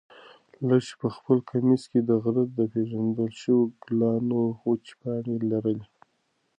لښتې 0.67 0.95
په 1.01 1.07
خپل 1.15 1.37
کمیس 1.49 1.83
کې 1.91 1.99
د 2.09 2.11
غره 2.21 2.43
د 2.57 2.59
پېژندل 2.71 3.29
شوو 3.41 3.63
ګلانو 3.83 4.41
وچې 4.65 4.93
پاڼې 5.01 5.35
لرلې. 5.49 5.87